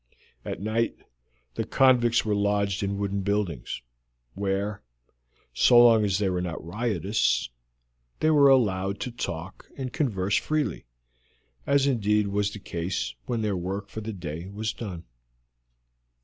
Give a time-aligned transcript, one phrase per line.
[0.43, 0.97] At night
[1.53, 3.83] the convicts were lodged in wooden buildings,
[4.33, 4.81] where,
[5.53, 7.51] so long as they were not riotous,
[8.19, 10.85] they were allowed to talk and converse freely,
[11.67, 15.03] as indeed was the case when their work for the day was done.